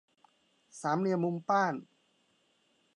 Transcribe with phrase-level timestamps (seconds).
[0.81, 1.73] สามเหลี่ยมมุมป้าน